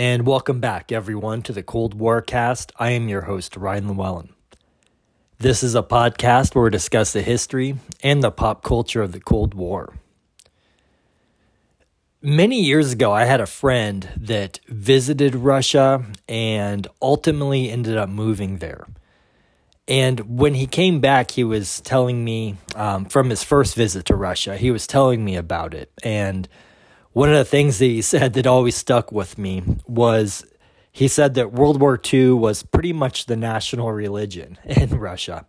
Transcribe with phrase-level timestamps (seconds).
[0.00, 2.72] and welcome back, everyone, to the Cold War cast.
[2.78, 4.30] I am your host, Ryan Llewellyn.
[5.36, 9.20] This is a podcast where we discuss the history and the pop culture of the
[9.20, 9.92] Cold War.
[12.22, 18.56] Many years ago, I had a friend that visited Russia and ultimately ended up moving
[18.56, 18.86] there.
[19.86, 24.14] And when he came back, he was telling me um, from his first visit to
[24.14, 25.92] Russia, he was telling me about it.
[26.02, 26.48] And
[27.12, 30.44] one of the things that he said that always stuck with me was
[30.92, 35.46] he said that World War II was pretty much the national religion in Russia.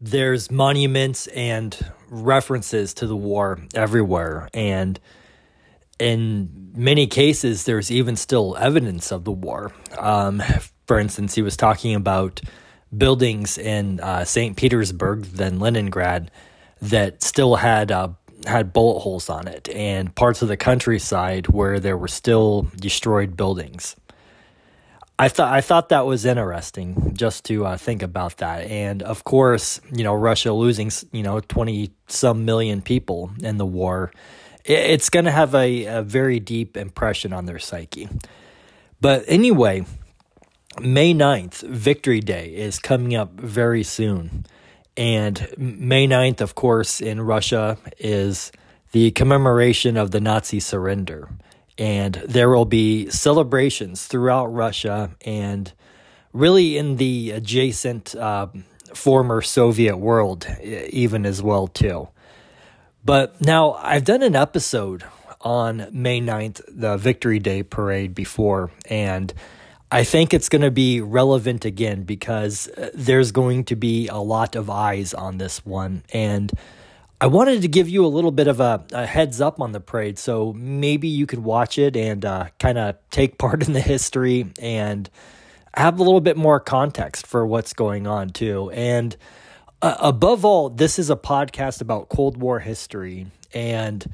[0.00, 4.48] There's monuments and references to the war everywhere.
[4.52, 4.98] And
[5.98, 9.72] in many cases, there's even still evidence of the war.
[9.96, 10.42] Um,
[10.86, 12.40] for instance, he was talking about
[12.96, 14.56] buildings in uh, St.
[14.56, 16.30] Petersburg, then Leningrad,
[16.80, 18.08] that still had uh,
[18.46, 23.36] had bullet holes on it, and parts of the countryside where there were still destroyed
[23.36, 23.96] buildings.
[25.18, 29.24] I thought I thought that was interesting just to uh, think about that, and of
[29.24, 34.12] course, you know, Russia losing you know twenty some million people in the war,
[34.64, 38.08] it's going to have a, a very deep impression on their psyche.
[39.00, 39.84] But anyway,
[40.80, 44.46] May 9th, Victory Day, is coming up very soon.
[44.96, 48.52] And May 9th, of course, in Russia is
[48.92, 51.30] the commemoration of the Nazi surrender.
[51.78, 55.72] And there will be celebrations throughout Russia and
[56.32, 58.48] really in the adjacent uh,
[58.94, 62.08] former Soviet world, even as well, too.
[63.04, 65.04] But now I've done an episode
[65.40, 69.32] on May 9th, the Victory Day parade before, and
[69.94, 74.16] I think it's going to be relevant again because uh, there's going to be a
[74.16, 76.02] lot of eyes on this one.
[76.14, 76.50] And
[77.20, 79.80] I wanted to give you a little bit of a, a heads up on the
[79.80, 83.82] parade so maybe you could watch it and uh, kind of take part in the
[83.82, 85.10] history and
[85.74, 88.70] have a little bit more context for what's going on, too.
[88.70, 89.14] And
[89.82, 93.26] uh, above all, this is a podcast about Cold War history.
[93.52, 94.10] And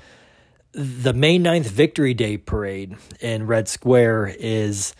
[0.73, 4.93] the May 9th Victory Day parade in Red Square is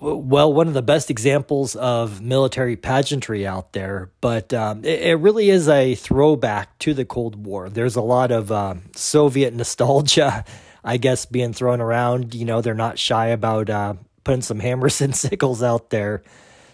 [0.00, 5.14] well, one of the best examples of military pageantry out there, but um, it, it,
[5.16, 7.68] really is a throwback to the Cold War.
[7.68, 10.44] There's a lot of uh, Soviet nostalgia,
[10.84, 12.34] I guess, being thrown around.
[12.34, 16.22] You know, they're not shy about uh, putting some hammers and sickles out there.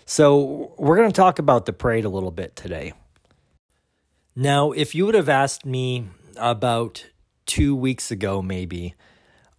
[0.07, 2.93] So, we're going to talk about the parade a little bit today.
[4.37, 7.07] Now, if you would have asked me about
[7.47, 8.95] two weeks ago, maybe,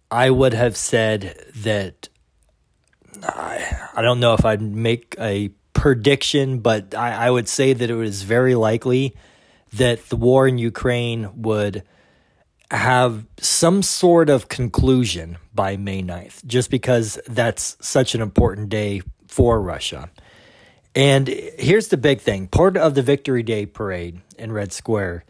[0.08, 2.08] I would have said that
[3.24, 7.90] I, I don't know if I'd make a prediction, but I, I would say that
[7.90, 9.14] it was very likely
[9.74, 11.82] that the war in Ukraine would
[12.70, 19.02] have some sort of conclusion by May 9th, just because that's such an important day
[19.28, 20.10] for Russia.
[20.94, 25.24] And here's the big thing part of the Victory Day parade in Red Square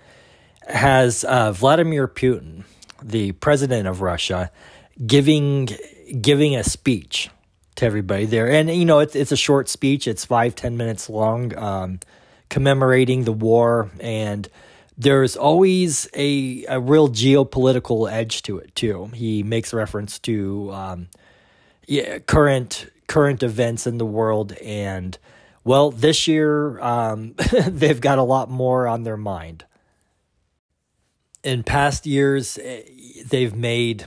[0.69, 2.65] has uh, Vladimir Putin,
[3.03, 4.51] the president of Russia,
[5.05, 5.69] giving
[6.21, 7.29] giving a speech
[7.77, 8.51] to everybody there.
[8.51, 10.09] And you know, it's it's a short speech.
[10.09, 12.01] It's five ten minutes long, um,
[12.49, 14.49] commemorating the war, and
[14.99, 19.07] there's always a a real geopolitical edge to it too.
[19.15, 21.09] He makes reference to um,
[21.87, 25.19] yeah current current events in the world and.
[25.65, 27.35] Well, this year um,
[27.67, 29.65] they've got a lot more on their mind.
[31.43, 32.83] In past years, eh,
[33.29, 34.07] they've made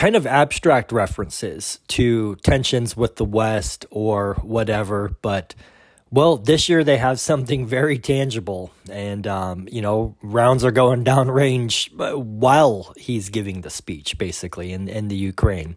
[0.00, 5.54] kind of abstract references to tensions with the West or whatever, but
[6.10, 11.04] well, this year they have something very tangible, and um, you know, rounds are going
[11.04, 15.76] down range while he's giving the speech, basically in in the Ukraine.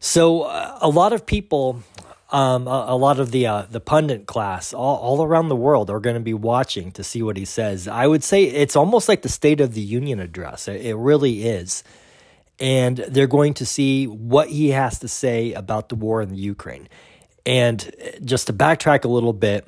[0.00, 1.82] So uh, a lot of people,
[2.30, 5.90] um, a, a, lot of the uh, the pundit class all, all around the world
[5.90, 7.86] are going to be watching to see what he says.
[7.86, 10.66] I would say it's almost like the State of the Union address.
[10.66, 11.84] It, it really is
[12.62, 16.36] and they're going to see what he has to say about the war in the
[16.36, 16.88] Ukraine.
[17.44, 17.92] And
[18.24, 19.66] just to backtrack a little bit,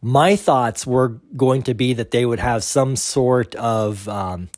[0.00, 4.48] my thoughts were going to be that they would have some sort of um,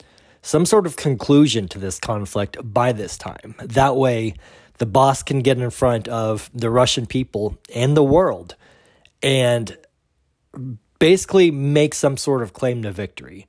[0.41, 3.57] some sort of conclusion to this conflict by this time.
[3.59, 4.35] That way,
[4.79, 8.55] the boss can get in front of the Russian people and the world,
[9.21, 9.77] and
[11.01, 13.49] basically make some sort of claim to victory.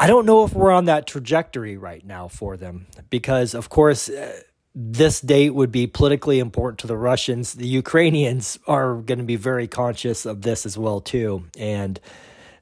[0.00, 4.08] I don't know if we're on that trajectory right now for them because, of course,
[4.08, 4.40] uh,
[4.74, 7.54] this date would be politically important to the Russians.
[7.54, 11.98] The Ukrainians are going to be very conscious of this as well too, and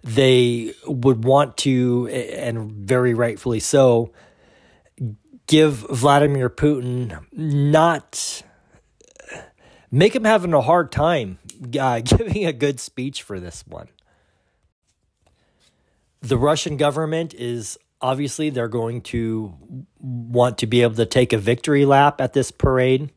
[0.02, 4.12] they would want to, and very rightfully so,
[5.46, 8.42] give Vladimir Putin not
[9.90, 11.38] make him having a hard time
[11.78, 13.88] uh, giving a good speech for this one.
[16.20, 19.54] The Russian government is obviously they're going to
[19.98, 23.12] want to be able to take a victory lap at this parade.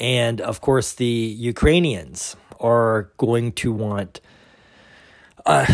[0.00, 4.20] And of course, the Ukrainians are going to want
[5.44, 5.66] uh,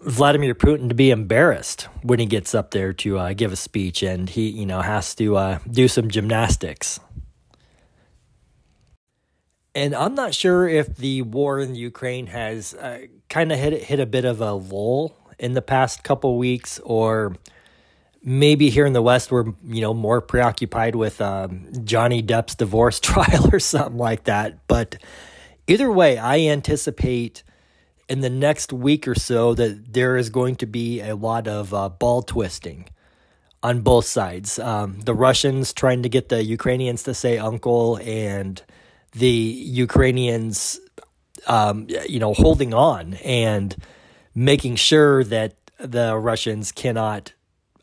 [0.00, 4.02] Vladimir Putin to be embarrassed when he gets up there to uh, give a speech,
[4.02, 6.98] and he, you know, has to uh, do some gymnastics.
[9.74, 14.00] And I'm not sure if the war in Ukraine has uh, kind of hit hit
[14.00, 17.36] a bit of a lull in the past couple weeks, or
[18.22, 23.00] maybe here in the West we're you know more preoccupied with um, Johnny Depp's divorce
[23.00, 24.66] trial or something like that.
[24.66, 24.96] But
[25.66, 27.42] either way, I anticipate
[28.08, 31.74] in the next week or so that there is going to be a lot of
[31.74, 32.88] uh, ball twisting
[33.62, 34.58] on both sides.
[34.58, 38.62] Um, the Russians trying to get the Ukrainians to say uncle, and
[39.12, 40.80] the Ukrainians,
[41.46, 43.74] um, you know, holding on and
[44.38, 47.32] making sure that the Russians cannot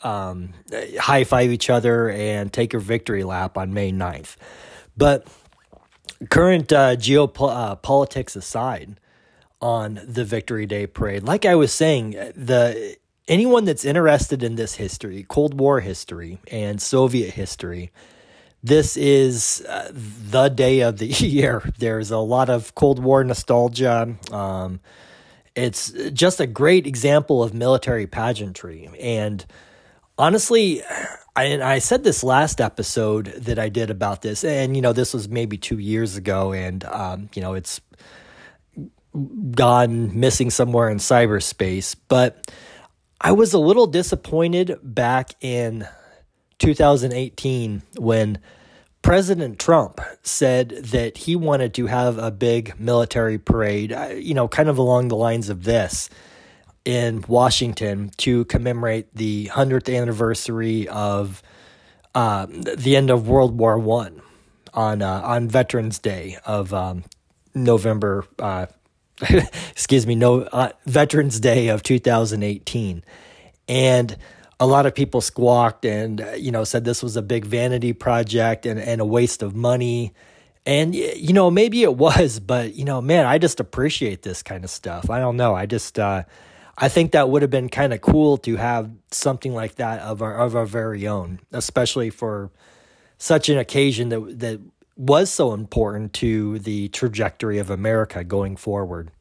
[0.03, 0.53] um,
[0.97, 4.37] high five each other and take a victory lap on May 9th.
[4.95, 5.27] But
[6.29, 8.99] current uh, geopolitics uh, aside,
[9.61, 12.97] on the Victory Day parade, like I was saying, the
[13.27, 17.91] anyone that's interested in this history, Cold War history and Soviet history,
[18.63, 21.63] this is uh, the day of the year.
[21.79, 24.15] There's a lot of Cold War nostalgia.
[24.31, 24.79] Um,
[25.55, 28.89] it's just a great example of military pageantry.
[28.99, 29.45] And
[30.17, 30.83] honestly,
[31.35, 35.13] I, I said this last episode that I did about this, and you know, this
[35.13, 37.81] was maybe two years ago, and um, you know, it's
[39.51, 41.95] gone missing somewhere in cyberspace.
[42.07, 42.51] But
[43.19, 45.87] I was a little disappointed back in
[46.59, 48.39] 2018 when
[49.05, 54.47] President Trump said that he wanted to have a big military parade, uh, you know,
[54.47, 56.09] kind of along the lines of this
[56.85, 61.43] in Washington to commemorate the 100th anniversary of
[62.15, 64.23] uh, the end of World War One
[64.73, 67.03] on uh, on Veterans Day of um,
[67.53, 68.65] November uh,
[69.69, 73.03] excuse me, no uh, Veterans Day of 2018,
[73.69, 74.17] and
[74.59, 77.93] a lot of people squawked and uh, you know said this was a big vanity
[77.93, 80.13] project and, and a waste of money.
[80.65, 84.63] And you know maybe it was, but you know man, I just appreciate this kind
[84.63, 85.09] of stuff.
[85.09, 85.55] I don't know.
[85.55, 86.23] I just uh,
[86.77, 90.21] I think that would have been kind of cool to have something like that of
[90.21, 92.51] our of our very own, especially for
[93.17, 94.59] such an occasion that that
[94.97, 99.11] was so important to the trajectory of America going forward.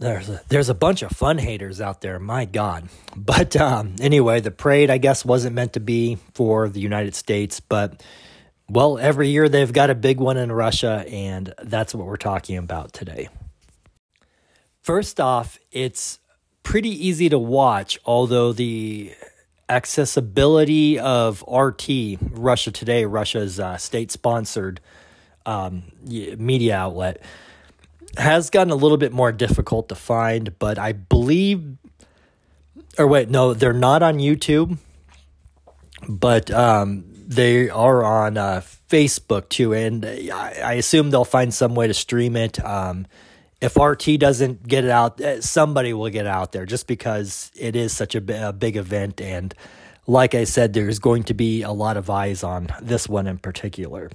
[0.00, 2.88] There's a, there's a bunch of fun haters out there, my God.
[3.16, 7.60] But um, anyway, the parade, I guess, wasn't meant to be for the United States,
[7.60, 8.02] but
[8.68, 12.56] well, every year they've got a big one in Russia, and that's what we're talking
[12.56, 13.28] about today.
[14.80, 16.18] First off, it's
[16.62, 19.12] pretty easy to watch, although the
[19.68, 24.80] accessibility of RT, Russia Today, Russia's uh, state sponsored
[25.44, 27.22] um, media outlet,
[28.16, 31.76] has gotten a little bit more difficult to find, but I believe,
[32.98, 34.78] or wait, no, they're not on YouTube,
[36.08, 41.74] but um, they are on uh, Facebook too, and I, I, assume they'll find some
[41.74, 42.62] way to stream it.
[42.64, 43.06] Um,
[43.60, 47.76] if RT doesn't get it out, eh, somebody will get out there just because it
[47.76, 49.20] is such a, a big event.
[49.20, 49.54] And
[50.06, 53.38] like I said, there's going to be a lot of eyes on this one in
[53.38, 54.10] particular.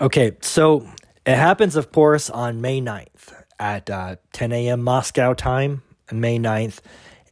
[0.00, 0.86] Okay, so
[1.26, 4.82] it happens, of course, on May 9th at uh, 10 a.m.
[4.82, 6.80] Moscow time May 9th.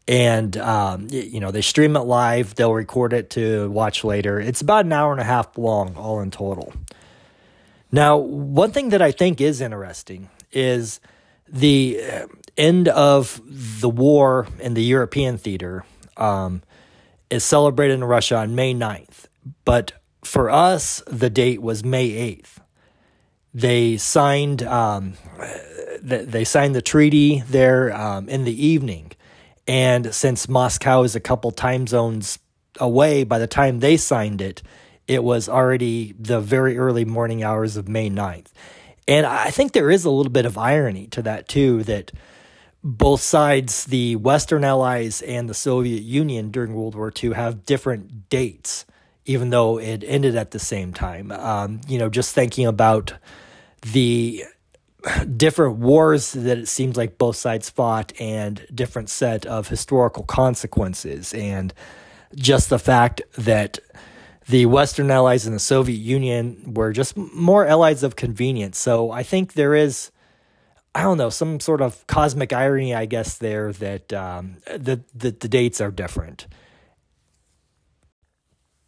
[0.07, 4.39] And, um, you know, they stream it live, they'll record it to watch later.
[4.39, 6.75] It's about an hour and a half long, all in total.
[7.91, 11.01] Now, one thing that I think is interesting is
[11.49, 12.27] the uh,
[12.59, 15.87] end of the war in the European theater
[16.19, 16.63] um,
[17.31, 19.27] is celebrated in Russia on May 9th.
[19.65, 22.59] But for us, the date was May 8th.
[23.55, 25.15] They signed um,
[26.03, 29.13] they signed the treaty there um, in the evening,
[29.67, 32.39] and since Moscow is a couple time zones
[32.79, 34.63] away, by the time they signed it,
[35.07, 38.49] it was already the very early morning hours of May 9th.
[39.07, 42.13] And I think there is a little bit of irony to that too that
[42.83, 48.29] both sides, the Western Allies and the Soviet Union during World War II, have different
[48.29, 48.85] dates,
[49.25, 51.33] even though it ended at the same time.
[51.33, 53.15] Um, you know, just thinking about
[53.93, 54.45] the
[55.37, 61.35] different wars that it seems like both sides fought and different set of historical consequences
[61.35, 61.75] and
[62.35, 63.79] just the fact that
[64.49, 68.79] the Western Allies and the Soviet Union were just more allies of convenience.
[68.79, 70.11] So I think there is,
[70.95, 75.31] I don't know, some sort of cosmic irony, I guess, there that um, the, the,
[75.31, 76.47] the dates are different.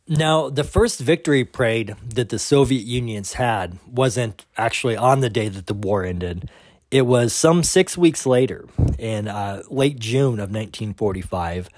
[0.08, 5.48] Now, the first victory parade that the Soviet Unions had wasn't actually on the day
[5.48, 6.48] that the war ended.
[6.92, 8.66] It was some six weeks later,
[8.98, 11.68] in uh, late June of 1945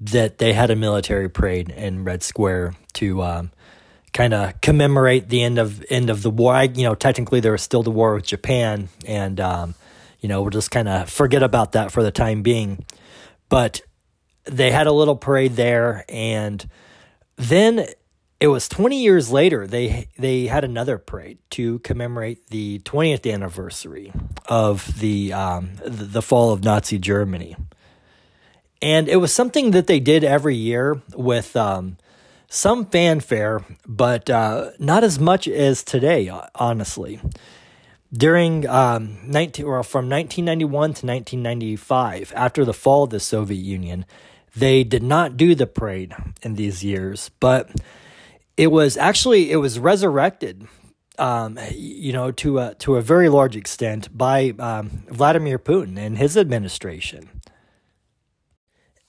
[0.00, 3.52] that they had a military parade in Red Square to um,
[4.12, 6.54] kind of commemorate the end of end of the war.
[6.54, 9.74] I, you know, technically there was still the war with Japan, and um,
[10.20, 12.84] you know we'll just kind of forget about that for the time being.
[13.48, 13.80] But
[14.44, 16.68] they had a little parade there, and
[17.38, 17.86] then
[18.40, 24.12] it was 20 years later they they had another parade to commemorate the 20th anniversary
[24.46, 27.56] of the um, the, fall of Nazi Germany.
[28.80, 31.96] And it was something that they did every year with um,
[32.48, 37.20] some fanfare, but uh, not as much as today, honestly.
[38.12, 44.06] During um, 19, or from 1991 to 1995, after the fall of the Soviet Union,
[44.58, 47.70] they did not do the parade in these years, but
[48.56, 50.66] it was actually it was resurrected
[51.18, 56.16] um, you know, to a to a very large extent by um, Vladimir Putin and
[56.16, 57.28] his administration.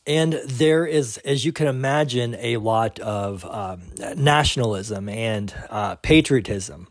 [0.08, 6.88] And there is, as you can imagine, a lot of um, nationalism and uh, patriotism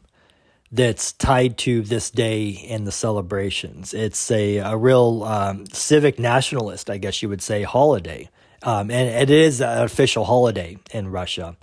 [0.71, 3.93] that's tied to this day and the celebrations.
[3.93, 8.29] It's a, a real um, civic nationalist, I guess you would say, holiday.
[8.63, 11.57] Um, and it is an official holiday in Russia.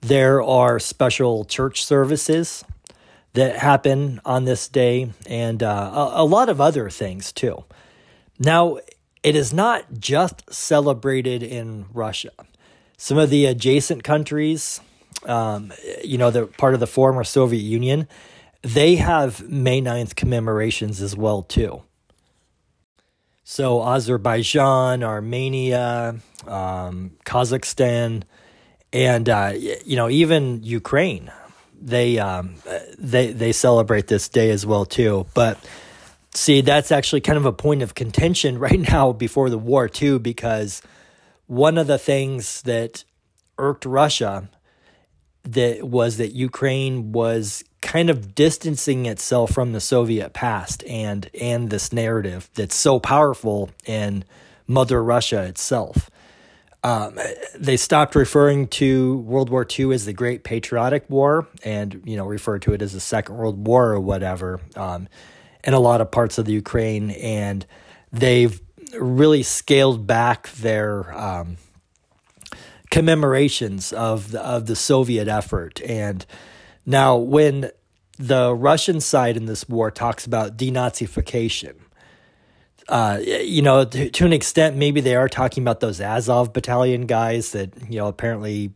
[0.00, 2.64] There are special church services
[3.32, 7.64] that happen on this day and uh, a, a lot of other things too.
[8.38, 8.78] Now,
[9.22, 12.30] it is not just celebrated in Russia.
[12.96, 14.80] Some of the adjacent countries,
[15.26, 15.72] um,
[16.04, 18.08] you know, they're part of the former Soviet Union,
[18.62, 21.82] they have May 9th commemorations as well too.
[23.50, 28.24] So Azerbaijan, Armenia, um, Kazakhstan,
[28.92, 31.32] and uh, you know even Ukraine,
[31.80, 32.56] they um,
[32.98, 35.24] they they celebrate this day as well too.
[35.32, 35.58] But
[36.34, 40.18] See, that's actually kind of a point of contention right now before the war, too,
[40.18, 40.82] because
[41.46, 43.02] one of the things that
[43.56, 44.50] irked Russia
[45.52, 51.70] that was that Ukraine was kind of distancing itself from the Soviet past and and
[51.70, 54.24] this narrative that's so powerful in
[54.66, 56.10] Mother Russia itself.
[56.84, 57.18] Um,
[57.58, 62.26] they stopped referring to World War II as the Great Patriotic War and you know
[62.26, 64.60] referred to it as the Second World War or whatever.
[64.76, 65.08] Um,
[65.64, 67.66] in a lot of parts of the Ukraine, and
[68.12, 68.60] they've
[68.98, 71.56] really scaled back their um,
[72.90, 75.80] commemorations of the, of the Soviet effort.
[75.82, 76.24] And
[76.86, 77.70] now, when
[78.18, 81.74] the Russian side in this war talks about denazification,
[82.88, 87.06] uh, you know, to, to, an extent, maybe they are talking about those Azov battalion
[87.06, 88.72] guys that you know apparently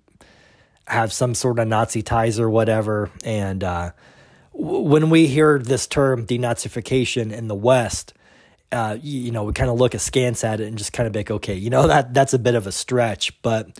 [0.86, 3.92] have some sort of Nazi ties or whatever, and uh,
[4.52, 8.12] when we hear this term denazification in the West,
[8.70, 11.30] uh, you, know, we kind of look askance at it and just kind of like,
[11.30, 13.40] okay, you know, that that's a bit of a stretch.
[13.42, 13.78] But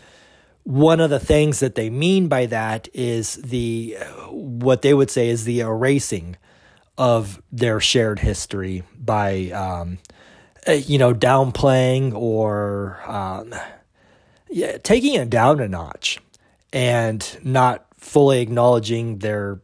[0.65, 3.97] one of the things that they mean by that is the
[4.29, 6.37] what they would say is the erasing
[6.97, 9.99] of their shared history by, um,
[10.69, 13.55] uh, you know, downplaying or um,
[14.51, 16.21] yeah, taking it down a notch
[16.73, 19.61] and not fully acknowledging their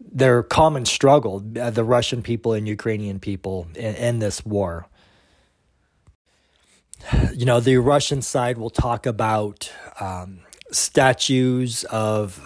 [0.00, 4.86] their common struggle, uh, the Russian people and Ukrainian people in, in, this war.
[7.34, 10.40] You know, the Russian side will talk about um,
[10.70, 12.40] statues of,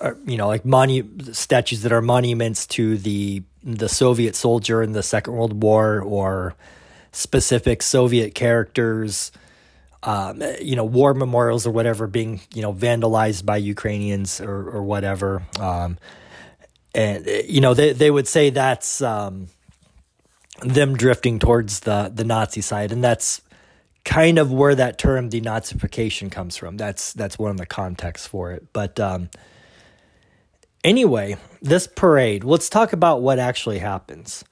[0.00, 4.92] uh, you know, like monu- statues that are monuments to the the Soviet soldier in
[4.92, 6.54] the Second World War or
[7.12, 9.32] specific Soviet characters
[10.02, 14.82] um, you know, war memorials or whatever being, you know, vandalized by Ukrainians or, or
[14.82, 15.42] whatever.
[15.58, 15.98] Um,
[16.94, 19.48] and, you know, they, they would say that's um,
[20.62, 22.92] them drifting towards the, the Nazi side.
[22.92, 23.42] And that's
[24.04, 26.76] kind of where that term denazification comes from.
[26.76, 28.72] That's, that's one of the contexts for it.
[28.72, 29.30] But um,
[30.84, 34.44] anyway, this parade, let's talk about what actually happens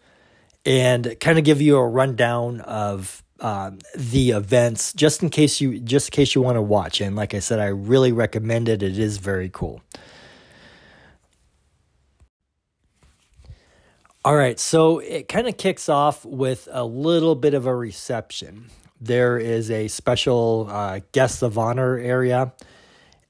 [0.64, 5.78] and kind of give you a rundown of um, the events just in case you
[5.78, 7.00] just in case you want to watch.
[7.00, 8.82] And like I said, I really recommend it.
[8.82, 9.80] It is very cool.
[14.24, 18.66] All right, so it kind of kicks off with a little bit of a reception.
[19.00, 22.52] There is a special uh, guests of honor area,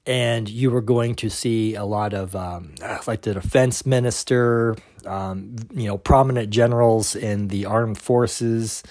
[0.05, 2.73] and you were going to see a lot of um,
[3.05, 8.83] like the defense minister, um, you know, prominent generals in the armed forces,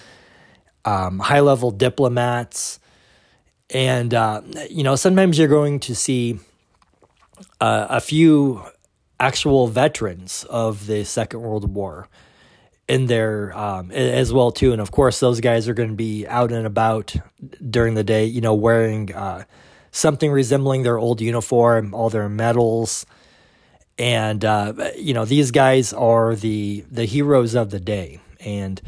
[0.85, 2.79] um, high level diplomats,
[3.71, 6.39] and uh, you know sometimes you're going to see
[7.61, 8.63] uh, a few
[9.21, 12.09] actual veterans of the Second World War
[12.89, 14.73] in there um, as well too.
[14.73, 17.15] And of course, those guys are going to be out and about
[17.71, 19.45] during the day, you know, wearing uh,
[19.91, 23.05] something resembling their old uniform, all their medals,
[23.99, 28.21] and uh, you know these guys are the the heroes of the day.
[28.41, 28.81] And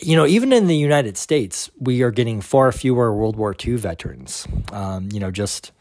[0.00, 3.76] you know, even in the United States, we are getting far fewer World War II
[3.76, 4.46] veterans.
[4.72, 5.72] Um, you know, just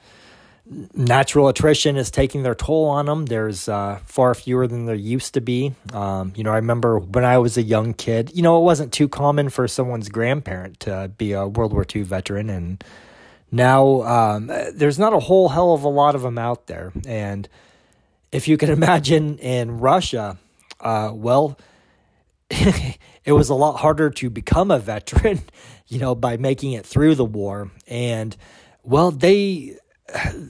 [0.94, 3.26] natural attrition is taking their toll on them.
[3.26, 5.74] There's uh, far fewer than there used to be.
[5.94, 8.94] Um, you know, I remember when I was a young kid, you know, it wasn't
[8.94, 12.50] too common for someone's grandparent to be a World War II veteran.
[12.50, 12.84] And
[13.52, 16.94] now um, there's not a whole hell of a lot of them out there.
[17.08, 17.50] And
[18.32, 20.38] if you can imagine in Russia,
[20.80, 21.58] uh, well,
[22.50, 25.42] it was a lot harder to become a veteran,
[25.88, 27.72] you know, by making it through the war.
[27.88, 28.38] And
[28.84, 29.79] well, they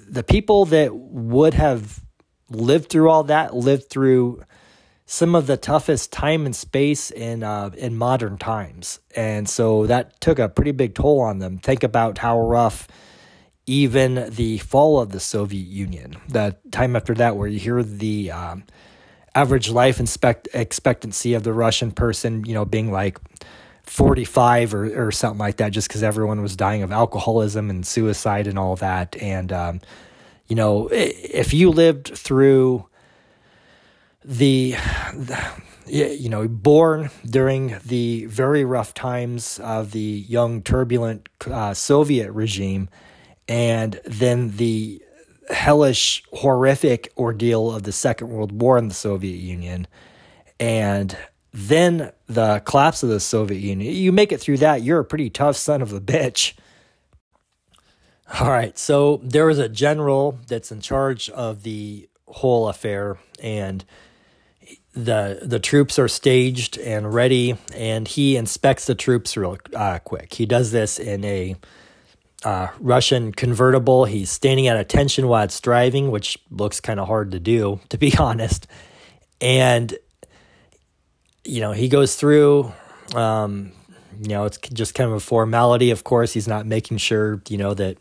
[0.09, 2.03] the people that would have
[2.49, 4.43] lived through all that lived through
[5.05, 10.19] some of the toughest time and space in uh, in modern times, and so that
[10.21, 11.57] took a pretty big toll on them.
[11.57, 12.87] Think about how rough
[13.65, 18.31] even the fall of the Soviet Union, the time after that, where you hear the
[18.31, 18.63] um,
[19.35, 23.19] average life expect- expectancy of the Russian person, you know, being like
[23.89, 28.45] 45 or, or something like that, just because everyone was dying of alcoholism and suicide
[28.45, 29.17] and all that.
[29.19, 29.81] And, um,
[30.47, 32.85] you know, if you lived through
[34.23, 34.75] the,
[35.13, 35.53] the,
[35.87, 42.89] you know, born during the very rough times of the young, turbulent uh, Soviet regime,
[43.47, 45.01] and then the
[45.49, 49.87] hellish, horrific ordeal of the Second World War in the Soviet Union,
[50.59, 51.17] and
[51.53, 53.93] then the collapse of the Soviet Union.
[53.93, 56.53] You make it through that, you're a pretty tough son of a bitch.
[58.39, 63.83] All right, so there was a general that's in charge of the whole affair, and
[64.93, 70.33] the the troops are staged and ready, and he inspects the troops real uh, quick.
[70.33, 71.55] He does this in a
[72.43, 74.05] uh, Russian convertible.
[74.05, 77.97] He's standing at attention while it's driving, which looks kind of hard to do, to
[77.97, 78.67] be honest.
[79.41, 79.97] And
[81.49, 82.71] you know, he goes through,
[83.15, 83.71] um,
[84.21, 85.89] you know, it's just kind of a formality.
[85.89, 87.97] Of course, he's not making sure, you know, that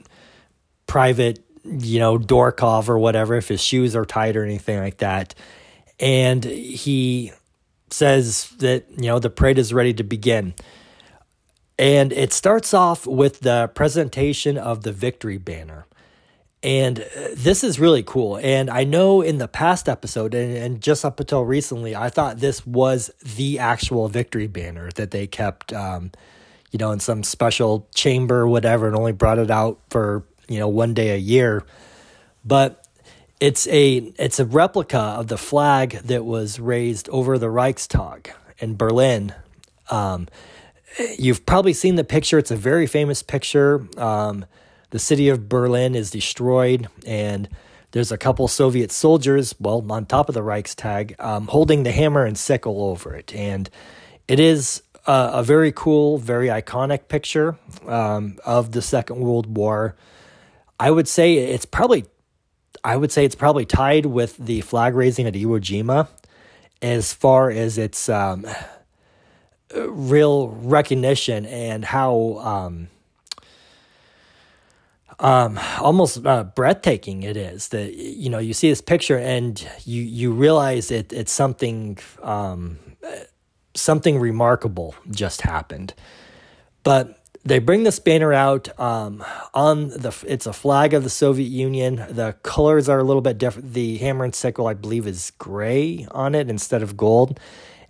[0.86, 5.34] private, you know, Dorkov or whatever, if his shoes are tight or anything like that.
[5.98, 7.32] And he
[7.90, 10.54] says that, you know, the parade is ready to begin.
[11.78, 15.86] And it starts off with the presentation of the victory banner.
[16.62, 18.36] And uh, this is really cool.
[18.36, 22.38] And I know in the past episode, and, and, just up until recently, I thought
[22.38, 26.10] this was the actual victory banner that they kept, um,
[26.72, 30.66] you know, in some special chamber whatever, and only brought it out for, you know,
[30.66, 31.64] one day a year.
[32.44, 32.84] But
[33.40, 38.76] it's a it's a replica of the flag that was raised over the Reichstag in
[38.76, 39.32] Berlin.
[39.90, 40.26] Um,
[41.18, 42.38] you've probably seen the picture.
[42.38, 43.86] It's a very famous picture.
[43.96, 44.44] Um,
[44.90, 47.48] the city of Berlin is destroyed, and
[47.92, 52.24] there's a couple Soviet soldiers, well, on top of the Reichstag, um, holding the hammer
[52.24, 53.34] and sickle over it.
[53.34, 53.70] And
[54.26, 59.96] it is a, a very cool, very iconic picture um, of the Second World War.
[60.78, 62.04] I would say it's probably,
[62.84, 66.08] I would say it's probably tied with the flag raising at Iwo Jima,
[66.80, 68.46] as far as its um,
[69.74, 72.38] real recognition and how
[75.20, 80.02] um, almost uh, breathtaking it is that you know you see this picture and you
[80.02, 82.78] you realize it it's something um,
[83.74, 85.94] something remarkable just happened.
[86.82, 91.48] But they bring this banner out um, on the it's a flag of the Soviet
[91.48, 92.04] Union.
[92.10, 93.72] The colors are a little bit different.
[93.72, 97.40] The hammer and sickle I believe is gray on it instead of gold.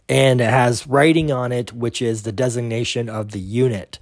[0.09, 3.99] And it has writing on it which is the designation of the unit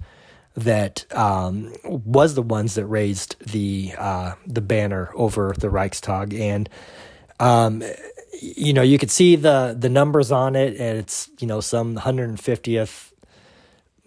[0.57, 6.67] that um, was the ones that raised the uh, the banner over the Reichstag, and
[7.39, 7.83] um,
[8.41, 11.95] you know you could see the the numbers on it, and it's you know some
[11.95, 13.11] 150th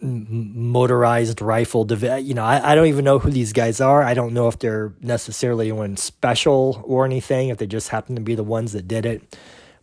[0.02, 4.02] motorized rifle divi- you know I, I don't even know who these guys are.
[4.02, 8.20] I don't know if they're necessarily anyone special or anything if they just happen to
[8.20, 9.38] be the ones that did it.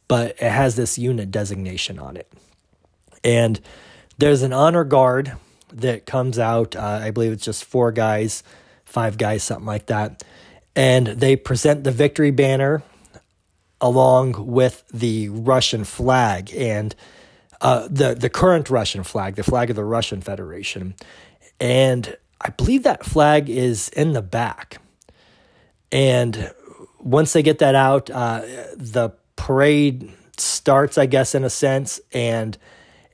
[0.09, 2.31] But it has this unit designation on it.
[3.23, 3.59] And
[4.17, 5.33] there's an honor guard
[5.73, 6.75] that comes out.
[6.75, 8.43] Uh, I believe it's just four guys,
[8.85, 10.23] five guys, something like that.
[10.75, 12.83] And they present the victory banner
[13.81, 16.95] along with the Russian flag and
[17.61, 20.93] uh, the the current Russian flag, the flag of the Russian Federation,
[21.59, 24.79] and I believe that flag is in the back.
[25.91, 26.53] And
[26.99, 28.41] once they get that out, uh,
[28.75, 32.57] the parade starts, I guess, in a sense, and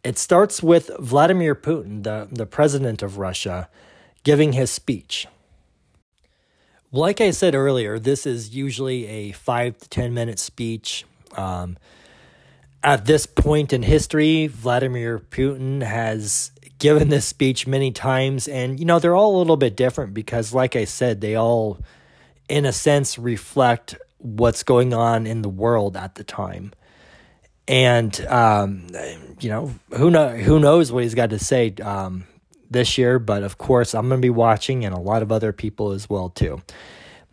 [0.03, 3.69] it starts with Vladimir Putin, the, the president of Russia,
[4.23, 5.27] giving his speech.
[6.91, 11.05] Like I said earlier, this is usually a five to 10 minute speech.
[11.35, 11.77] Um,
[12.83, 18.85] at this point in history, Vladimir Putin has given this speech many times, and you
[18.85, 21.79] know, they're all a little bit different because, like I said, they all,
[22.49, 26.73] in a sense, reflect what's going on in the world at the time
[27.67, 28.87] and um,
[29.39, 32.25] you know who know who knows what he's got to say um,
[32.69, 33.19] this year.
[33.19, 36.09] But of course, I'm going to be watching, and a lot of other people as
[36.09, 36.61] well too.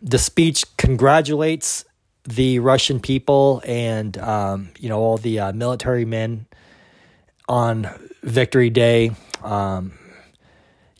[0.01, 1.85] The speech congratulates
[2.23, 6.47] the Russian people and um, you know all the uh, military men
[7.47, 7.89] on
[8.23, 9.11] Victory Day.
[9.43, 9.93] Um,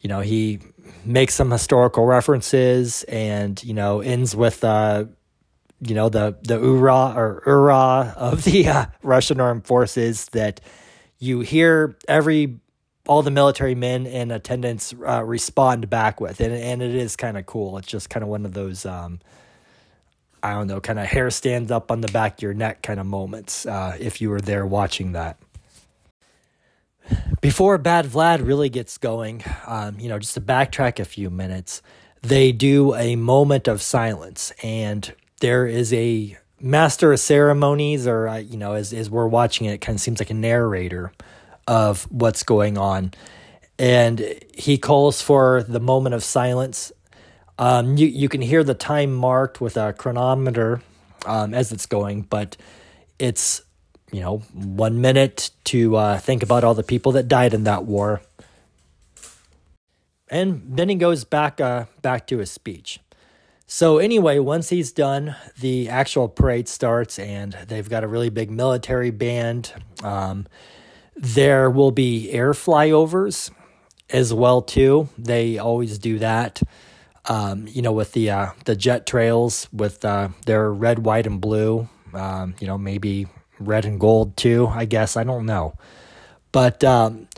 [0.01, 0.59] you know he
[1.05, 5.05] makes some historical references and you know ends with uh,
[5.81, 10.61] you know the the ura or ura of the uh, Russian armed forces that
[11.19, 12.59] you hear every
[13.07, 16.39] all the military men in attendance uh, respond back with.
[16.39, 17.77] And and it is kind of cool.
[17.77, 19.19] It's just kind of one of those um,
[20.43, 22.99] I don't know kind of hair stands up on the back of your neck kind
[22.99, 25.37] of moments uh, if you were there watching that.
[27.41, 31.81] Before Bad Vlad really gets going um, you know just to backtrack a few minutes
[32.21, 34.51] they do a moment of silence.
[34.63, 39.67] And there is a master of ceremonies, or uh, you know, as as we're watching
[39.67, 41.11] it, it kind of seems like a narrator
[41.67, 43.11] of what's going on,
[43.77, 46.91] and he calls for the moment of silence.
[47.59, 50.81] Um, you you can hear the time marked with a chronometer
[51.25, 52.55] um, as it's going, but
[53.19, 53.61] it's
[54.11, 57.85] you know one minute to uh, think about all the people that died in that
[57.85, 58.21] war,
[60.29, 62.99] and then he goes back uh, back to his speech.
[63.73, 68.51] So, anyway, once he's done, the actual parade starts, and they've got a really big
[68.51, 69.71] military band.
[70.03, 70.45] Um,
[71.15, 73.49] there will be air flyovers
[74.09, 75.07] as well too.
[75.17, 76.61] They always do that.
[77.29, 81.39] Um, you know, with the uh, the jet trails with uh, their red, white, and
[81.39, 81.87] blue.
[82.13, 84.67] Um, you know, maybe red and gold too.
[84.67, 85.77] I guess I don't know,
[86.51, 87.29] but um,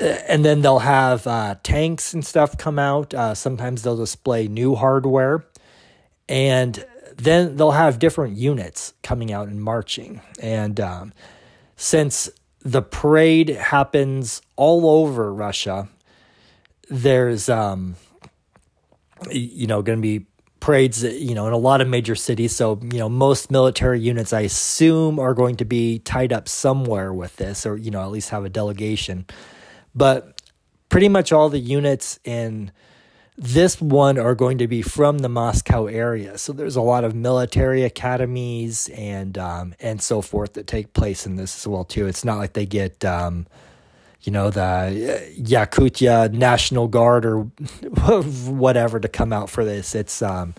[0.00, 3.12] and then they'll have uh, tanks and stuff come out.
[3.12, 5.44] Uh, sometimes they'll display new hardware,
[6.28, 6.84] and
[7.16, 10.20] then they'll have different units coming out and marching.
[10.40, 11.12] And um,
[11.76, 12.30] since
[12.60, 15.88] the parade happens all over Russia,
[16.88, 17.96] there's um,
[19.30, 20.26] you know going to be
[20.60, 22.54] parades you know in a lot of major cities.
[22.54, 27.12] So you know most military units, I assume, are going to be tied up somewhere
[27.12, 29.26] with this, or you know at least have a delegation.
[29.98, 30.40] But
[30.88, 32.70] pretty much all the units in
[33.36, 36.38] this one are going to be from the Moscow area.
[36.38, 41.26] So there's a lot of military academies and um, and so forth that take place
[41.26, 42.06] in this as well too.
[42.06, 43.46] It's not like they get um,
[44.22, 49.96] you know the uh, Yakutia National Guard or whatever to come out for this.
[49.96, 50.54] It's um,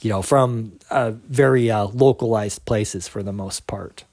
[0.00, 4.04] you know from uh, very uh, localized places for the most part.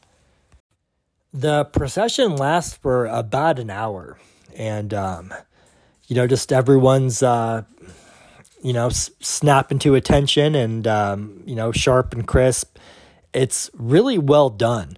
[1.31, 4.17] The procession lasts for about an hour
[4.55, 5.33] and um,
[6.07, 7.63] you know just everyone's uh,
[8.61, 12.77] you know s- snapping to attention and um, you know sharp and crisp.
[13.33, 14.97] It's really well done.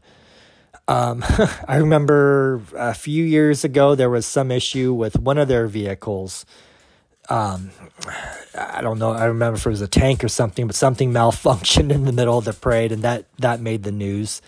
[0.87, 1.23] Um,
[1.67, 6.45] I remember a few years ago there was some issue with one of their vehicles.
[7.27, 7.71] Um,
[8.55, 9.11] I don't know.
[9.11, 12.37] I remember if it was a tank or something, but something malfunctioned in the middle
[12.37, 14.41] of the parade, and that that made the news.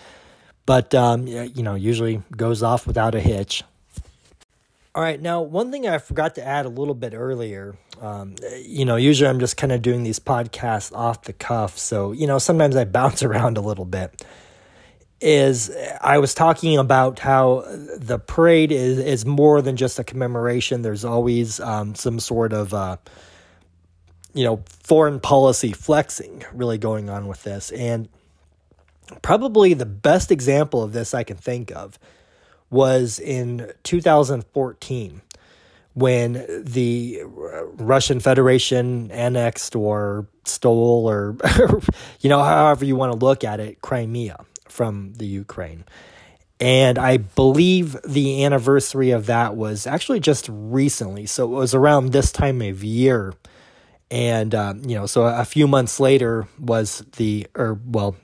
[0.65, 3.63] But um, you know, usually goes off without a hitch.
[4.98, 7.78] All right, now one thing I forgot to add a little bit earlier.
[8.02, 8.34] Um,
[8.64, 12.26] you know, usually I'm just kind of doing these podcasts off the cuff, so you
[12.26, 14.26] know sometimes I bounce around a little bit.
[15.22, 15.70] Is
[16.02, 17.64] I was talking about how
[17.96, 20.82] the parade is is more than just a commemoration.
[20.82, 22.98] There's always um, some sort of uh,
[24.34, 28.10] you know foreign policy flexing really going on with this, and
[29.22, 32.00] probably the best example of this I can think of
[32.70, 35.22] was in 2014
[35.94, 41.36] when the Russian Federation annexed or stole or
[42.22, 45.84] you know however you want to look at it Crimea from the Ukraine.
[46.60, 51.28] And I believe the anniversary of that was actually just recently.
[51.28, 53.34] So it was around this time of year.
[54.10, 58.16] And, uh, you know, so a few months later was the, or well,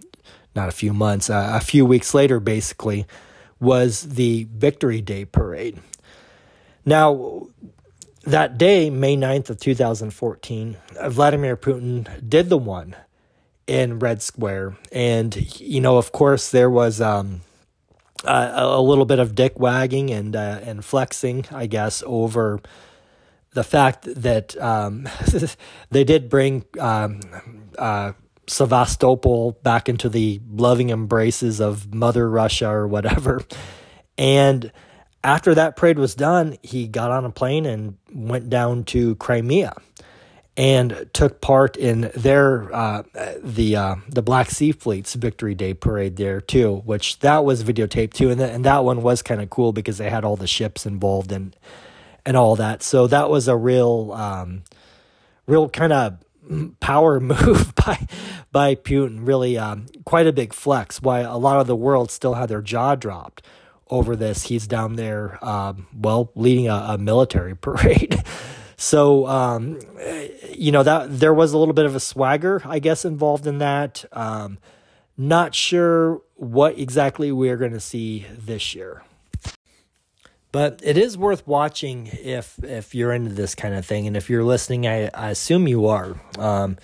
[0.55, 3.05] not a few months, uh, a few weeks later, basically,
[3.63, 5.79] was the Victory Day parade.
[6.85, 7.47] Now,
[8.23, 12.95] that day, May 9th of 2014, Vladimir Putin did the one
[13.65, 14.77] in Red Square.
[14.91, 17.41] And, you know, of course, there was um,
[18.25, 22.59] a, a, little bit of dick wagging and, uh, and flexing, I guess, over
[23.51, 25.07] the fact that um,
[25.89, 27.21] they did bring um,
[27.77, 28.13] uh,
[28.47, 33.41] Sevastopol back into the loving embraces of Mother Russia or whatever.
[34.17, 34.71] And
[35.23, 39.73] after that parade was done, he got on a plane and went down to Crimea
[40.55, 43.03] and took part in their uh,
[43.41, 48.13] the uh, the Black Sea Fleet's Victory Day parade there too, which that was videotaped
[48.13, 50.47] too, and th- and that one was kind of cool because they had all the
[50.47, 51.55] ships involved and
[52.25, 52.83] and all that.
[52.83, 54.63] So that was a real um,
[55.47, 56.17] real kind of
[56.79, 58.07] power move by
[58.51, 59.25] by Putin.
[59.27, 61.01] Really, um, quite a big flex.
[61.01, 63.43] Why a lot of the world still had their jaw dropped
[63.89, 64.43] over this.
[64.43, 68.23] He's down there, um, well, leading a, a military parade.
[68.75, 69.79] so, um,
[70.49, 73.59] you know, that there was a little bit of a swagger, I guess, involved in
[73.59, 74.03] that.
[74.11, 74.57] Um,
[75.15, 79.03] not sure what exactly we're going to see this year.
[80.53, 84.29] But it is worth watching if if you're into this kind of thing, and if
[84.29, 86.15] you're listening, I, I assume you are.
[86.37, 86.77] Um,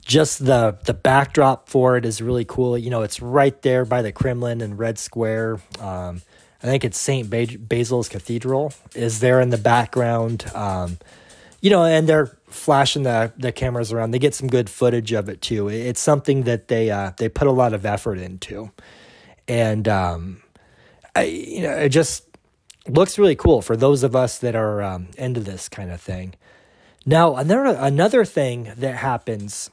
[0.00, 2.78] just the the backdrop for it is really cool.
[2.78, 5.60] You know, it's right there by the Kremlin and Red Square.
[5.80, 6.22] Um,
[6.62, 7.28] I think it's St.
[7.68, 10.46] Basil's Cathedral is there in the background.
[10.54, 10.98] Um,
[11.60, 14.12] you know, and they're flashing the, the cameras around.
[14.12, 15.68] They get some good footage of it too.
[15.68, 18.70] It's something that they uh, they put a lot of effort into,
[19.48, 20.42] and um,
[21.16, 22.25] I you know it just
[22.88, 26.34] looks really cool for those of us that are um, into this kind of thing.
[27.04, 29.70] Now another another thing that happens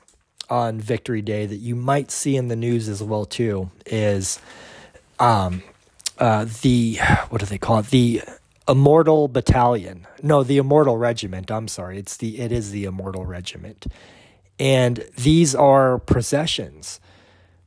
[0.50, 4.40] on Victory Day that you might see in the news as well too is
[5.20, 5.64] um,
[6.20, 7.00] uh, the
[7.30, 7.88] what do they call it?
[7.88, 8.22] The
[8.68, 10.08] Immortal Battalion.
[10.22, 11.52] No, the Immortal Regiment.
[11.52, 11.98] I'm sorry.
[11.98, 13.88] It's the it is the Immortal Regiment.
[14.60, 17.00] And these are processions,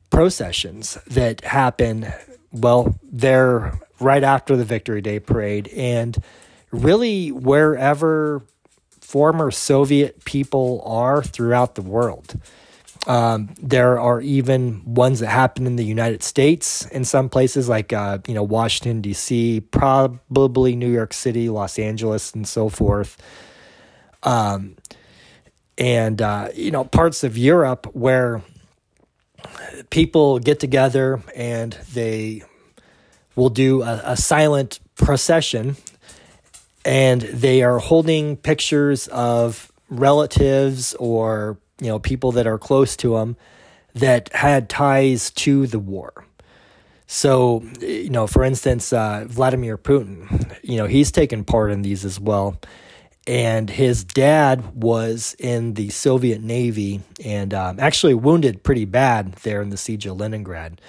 [0.09, 2.13] processions that happen
[2.51, 6.17] well, they're right after the Victory Day parade and
[6.71, 8.43] really wherever
[9.01, 12.39] former Soviet people are throughout the world.
[13.07, 17.93] Um, there are even ones that happen in the United States in some places, like
[17.93, 23.15] uh, you know Washington D.C., probably New York City, Los Angeles, and so forth.
[24.23, 24.75] Um,
[25.77, 28.43] and uh, you know parts of Europe where
[29.89, 32.43] people get together and they
[33.35, 35.77] will do a, a silent procession,
[36.83, 43.13] and they are holding pictures of relatives or you know, people that are close to
[43.13, 43.35] them
[43.93, 46.25] that had ties to the war.
[47.07, 52.03] So, you know, for instance, uh, Vladimir Putin, you know, he's taken part in these
[52.03, 52.59] as well.
[53.27, 59.61] And his dad was in the Soviet Navy and um, actually wounded pretty bad there
[59.61, 60.79] in the siege of Leningrad.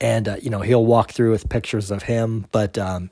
[0.00, 2.46] And, uh, you know, he'll walk through with pictures of him.
[2.52, 3.10] But, um,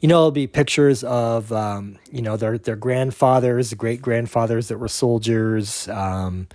[0.00, 4.78] you know, it'll be pictures of, um, you know, their, their grandfathers, great grandfathers that
[4.78, 6.48] were soldiers, um,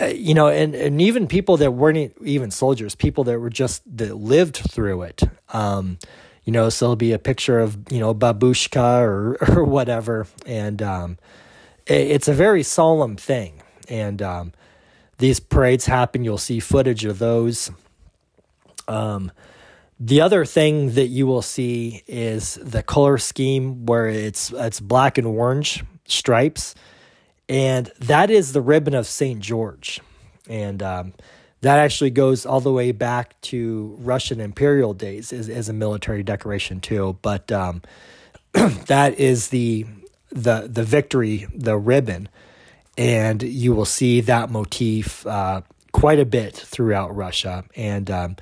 [0.00, 3.82] uh, you know, and, and even people that weren't even soldiers, people that were just,
[3.98, 5.22] that lived through it.
[6.44, 10.26] You know, so it'll be a picture of, you know, babushka or, or whatever.
[10.46, 11.18] And, um,
[11.86, 13.62] it, it's a very solemn thing.
[13.88, 14.52] And, um,
[15.20, 16.24] these parades happen.
[16.24, 17.70] You'll see footage of those.
[18.88, 19.30] Um,
[20.00, 25.18] the other thing that you will see is the color scheme where it's it's black
[25.18, 26.74] and orange stripes,
[27.50, 30.00] and that is the ribbon of Saint George,
[30.48, 31.12] and um,
[31.62, 36.22] that actually goes all the way back to Russian imperial days as, as a military
[36.22, 37.18] decoration too.
[37.22, 37.82] But um,
[38.52, 39.86] that is the
[40.30, 42.28] the the victory the ribbon,
[42.96, 48.10] and you will see that motif uh, quite a bit throughout Russia and.
[48.10, 48.36] Um,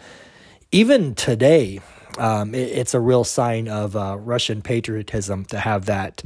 [0.70, 1.80] even today,
[2.18, 6.22] um, it, it's a real sign of uh, Russian patriotism to have that.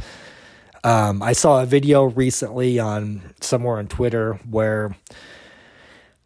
[0.85, 4.97] Um, I saw a video recently on somewhere on Twitter where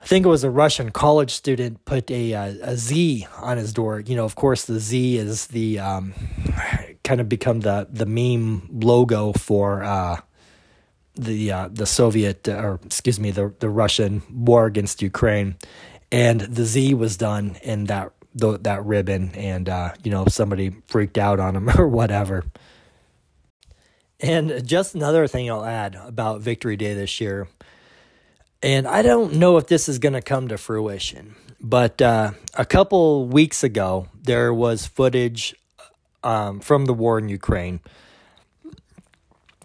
[0.06, 3.72] I think it was a Russian college student put a, a, a Z on his
[3.72, 3.98] door.
[3.98, 6.14] You know, of course, the Z is the um,
[7.02, 10.20] kind of become the the meme logo for uh,
[11.16, 15.56] the uh, the Soviet or excuse me the the Russian war against Ukraine
[16.12, 20.74] and the Z was done in that the, that ribbon, and uh, you know somebody
[20.86, 22.44] freaked out on him or whatever.
[24.20, 27.48] And just another thing I'll add about Victory Day this year,
[28.66, 32.64] and I don't know if this is going to come to fruition, but uh, a
[32.64, 35.55] couple weeks ago there was footage
[36.24, 37.79] um, from the war in Ukraine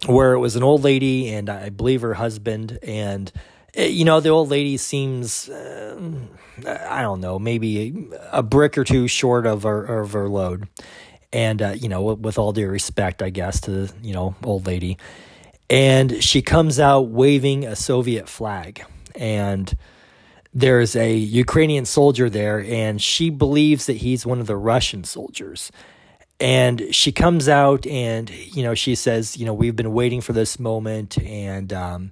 [0.06, 3.32] where it was an old lady and I believe her husband and
[3.74, 5.98] eh, you know the old lady seems uh,
[6.64, 10.68] I don't know maybe a, brick or two short of her of her load.
[11.32, 14.66] And uh, you know with all due respect I guess to the, you know old
[14.66, 14.96] lady
[15.72, 18.84] and she comes out waving a Soviet flag.
[19.14, 19.74] And
[20.52, 25.72] there's a Ukrainian soldier there and she believes that he's one of the Russian soldiers.
[26.38, 30.34] And she comes out and you know she says you know we've been waiting for
[30.34, 32.10] this moment and um,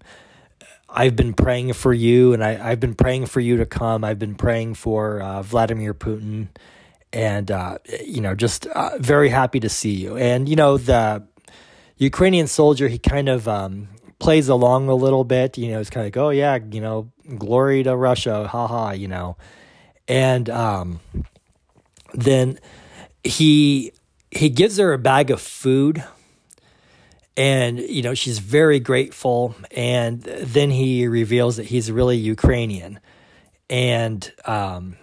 [0.88, 4.04] i've been praying for you and I, have been praying for you to come.
[4.04, 6.48] I've been praying for uh, vladimir putin.
[7.12, 10.16] And uh, you know just uh, very happy to see you.
[10.16, 11.26] And you know the
[12.00, 16.04] ukrainian soldier he kind of um, plays along a little bit you know it's kind
[16.04, 17.08] of like oh yeah you know
[17.38, 19.36] glory to russia haha you know.
[20.10, 20.98] And um,
[22.12, 22.58] then
[23.22, 23.92] he
[24.32, 26.02] he gives her a bag of food
[27.36, 29.54] and you know she's very grateful.
[29.70, 32.98] And then he reveals that he's really ukrainian.
[33.68, 34.96] And um,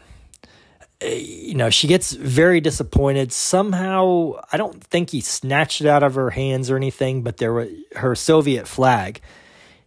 [1.01, 6.15] you know she gets very disappointed somehow i don't think he snatched it out of
[6.15, 9.21] her hands or anything but there were her soviet flag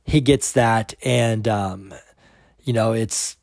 [0.05, 1.93] he gets that and um,
[2.63, 3.37] you know it's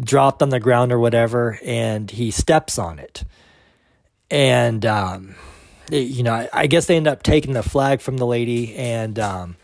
[0.00, 3.24] dropped on the ground or whatever and he steps on it
[4.30, 5.36] and um,
[5.90, 9.56] you know, I, guess they end up taking the flag from the lady, and um,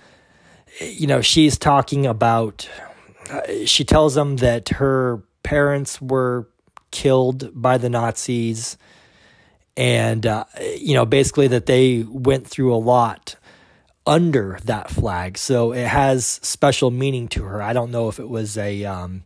[0.81, 2.69] you know, she's talking about.
[3.31, 6.49] Uh, she tells them that her parents were
[6.93, 8.77] killed by the Nazis,
[9.77, 10.45] and uh,
[10.77, 13.35] you know, basically that they went through a lot
[14.07, 17.61] under that flag, so it has special meaning to her.
[17.61, 19.25] I don't know if it was a um,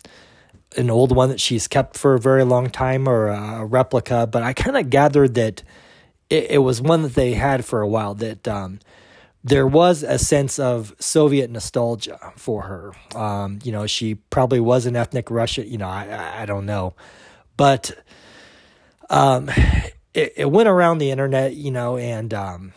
[0.77, 4.43] an old one that she's kept for a very long time or a replica, but
[4.43, 5.63] I kind of gathered that
[6.29, 8.15] it, it, was one that they had for a while.
[8.15, 8.81] That um,
[9.43, 12.93] there was a sense of Soviet nostalgia for her.
[13.19, 15.71] Um, you know, she probably was an ethnic Russian.
[15.71, 16.95] You know, I I don't know,
[17.57, 17.97] but
[19.11, 19.51] um,
[20.15, 21.55] it, it went around the internet.
[21.55, 22.73] You know, and um,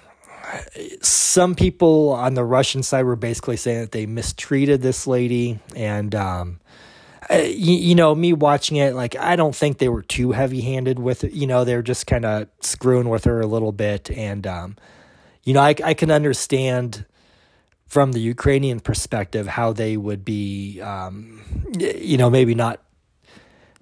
[1.02, 6.16] some people on the Russian side were basically saying that they mistreated this lady and
[6.16, 6.60] um,
[7.32, 10.98] you, you, know, me watching it, like, I don't think they were too heavy handed
[10.98, 11.32] with it.
[11.34, 14.10] You know, they're just kind of screwing with her a little bit.
[14.10, 14.78] And, um,
[15.44, 17.06] you know, I, I can understand
[17.86, 21.42] from the Ukrainian perspective how they would be, um,
[21.78, 22.80] you know, maybe not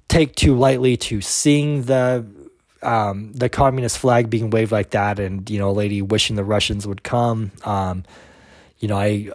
[0.07, 2.25] take too lightly to seeing the
[2.81, 6.43] um, the communist flag being waved like that, and you know, a lady wishing the
[6.43, 7.51] Russians would come.
[7.63, 8.03] Um,
[8.79, 9.31] you know, I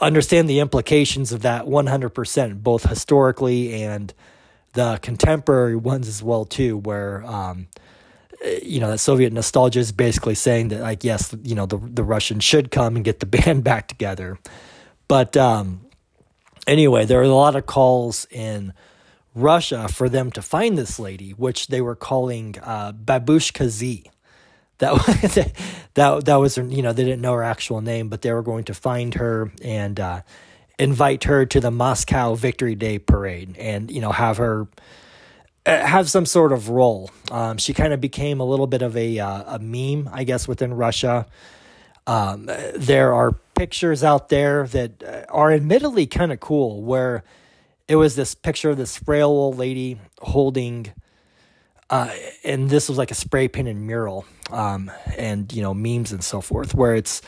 [0.00, 4.14] understand the implications of that 100%, both historically and
[4.74, 7.66] the contemporary ones as well too, where um,
[8.62, 12.04] you know that Soviet nostalgia is basically saying that like yes, you know the the
[12.04, 14.38] Russians should come and get the band back together,
[15.08, 15.80] but um,
[16.66, 18.72] anyway, there are a lot of calls in
[19.34, 24.04] Russia for them to find this lady, which they were calling uh, Babushka Z
[24.78, 25.52] that
[25.94, 28.64] that that was you know they didn't know her actual name, but they were going
[28.64, 30.22] to find her and uh,
[30.78, 34.68] invite her to the Moscow Victory Day parade, and you know have her
[35.66, 37.10] uh, have some sort of role.
[37.30, 40.48] Um, she kind of became a little bit of a uh, a meme, I guess,
[40.48, 41.26] within Russia.
[42.06, 47.22] Um, there are pictures out there that uh, are admittedly kind of cool, where
[47.88, 50.92] it was this picture of this frail old lady holding
[51.90, 52.12] uh,
[52.44, 56.40] and this was like a spray painted mural um, and you know memes and so
[56.40, 57.22] forth where it's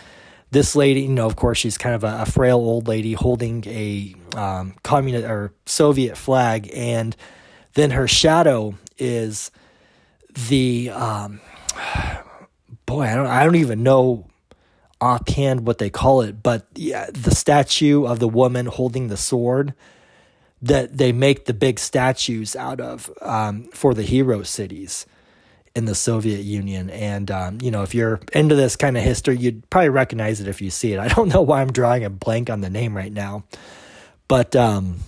[0.51, 3.65] this lady you know of course she's kind of a, a frail old lady holding
[3.67, 7.17] a um, communist or soviet flag and
[7.75, 9.51] then her shadow is
[10.49, 11.41] the um,
[12.87, 14.27] boy i don't i don't even know
[15.01, 19.73] offhand what they call it but yeah the statue of the woman holding the sword
[20.63, 25.07] that they make the big statues out of um, for the hero cities
[25.75, 26.91] in the Soviet Union.
[26.91, 30.49] And, um, you know, if you're into this kind of history, you'd probably recognize it
[30.49, 30.99] if you see it.
[30.99, 33.45] I don't know why I'm drawing a blank on the name right now.
[34.29, 34.99] But um,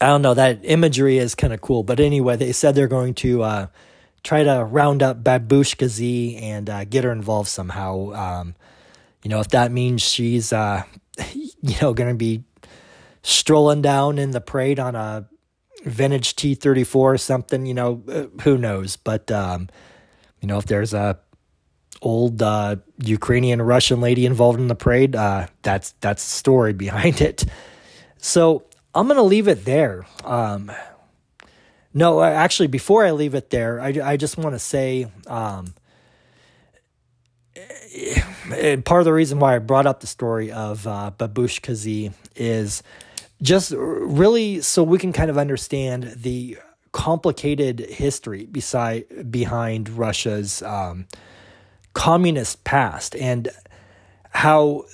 [0.00, 0.34] I don't know.
[0.34, 1.82] That imagery is kind of cool.
[1.82, 3.66] But anyway, they said they're going to uh,
[4.22, 8.12] try to round up Babushka Z and uh, get her involved somehow.
[8.12, 8.54] Um,
[9.22, 10.84] you know, if that means she's, uh,
[11.34, 12.44] you know, going to be
[13.22, 15.28] strolling down in the parade on a
[15.84, 17.66] vintage T thirty four or something.
[17.66, 18.96] You know, uh, who knows?
[18.96, 19.68] But um,
[20.40, 21.18] you know, if there's a
[22.02, 27.20] old uh, Ukrainian Russian lady involved in the parade, uh, that's that's the story behind
[27.20, 27.44] it.
[28.18, 28.64] So
[28.94, 30.06] I'm gonna leave it there.
[30.24, 30.70] Um,
[31.92, 35.74] no, actually, before I leave it there, I, I just want to say um,
[38.52, 42.10] and part of the reason why I brought up the story of uh, Babushka Z
[42.36, 42.82] is
[43.42, 46.58] just really so we can kind of understand the
[46.92, 51.06] complicated history beside behind Russia's um,
[51.94, 53.48] communist past and
[54.30, 54.84] how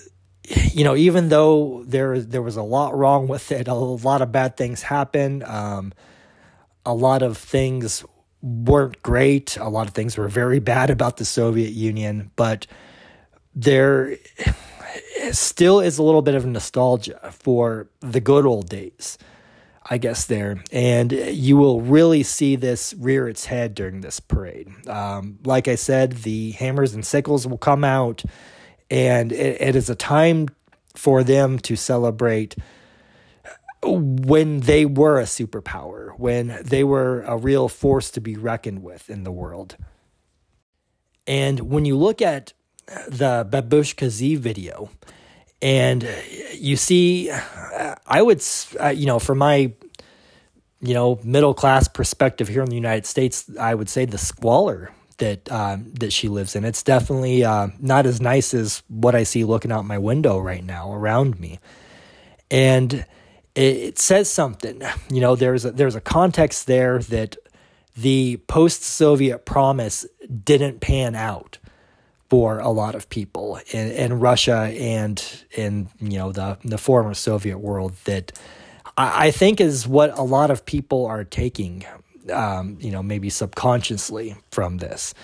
[0.44, 4.32] you know even though there there was a lot wrong with it, a lot of
[4.32, 5.42] bad things happened.
[5.44, 5.92] Um,
[6.84, 8.04] a lot of things
[8.42, 9.56] weren't great.
[9.56, 12.66] A lot of things were very bad about the Soviet Union, but
[13.54, 14.16] there
[15.32, 19.18] still is a little bit of nostalgia for the good old days,
[19.88, 20.62] I guess, there.
[20.72, 24.68] And you will really see this rear its head during this parade.
[24.88, 28.24] Um, like I said, the hammers and sickles will come out,
[28.90, 30.48] and it, it is a time
[30.94, 32.56] for them to celebrate
[33.82, 39.08] when they were a superpower, when they were a real force to be reckoned with
[39.08, 39.76] in the world.
[41.26, 42.52] And when you look at
[43.08, 44.90] the Babushka Z video,
[45.60, 46.08] and
[46.54, 48.42] you see, I would,
[48.80, 49.72] uh, you know, from my,
[50.80, 54.92] you know, middle class perspective here in the United States, I would say the squalor
[55.18, 56.64] that um, that she lives in.
[56.64, 60.62] It's definitely uh, not as nice as what I see looking out my window right
[60.62, 61.58] now around me,
[62.50, 62.94] and
[63.54, 64.82] it, it says something.
[65.10, 67.36] You know, there's a, there's a context there that
[67.96, 70.06] the post-Soviet promise
[70.44, 71.58] didn't pan out
[72.28, 75.22] for a lot of people in, in Russia and
[75.56, 78.32] in you know the the former Soviet world that
[78.96, 81.84] I, I think is what a lot of people are taking,
[82.32, 85.14] um, you know, maybe subconsciously from this.